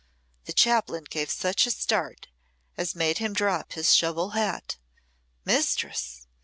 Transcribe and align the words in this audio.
The 0.45 0.53
chaplain 0.53 1.03
gave 1.07 1.29
such 1.29 1.67
a 1.67 1.69
start 1.69 2.27
as 2.75 2.95
made 2.95 3.19
him 3.19 3.33
drop 3.33 3.73
his 3.73 3.93
shovel 3.93 4.31
hat. 4.31 4.77
"Mistress!" 5.45 6.25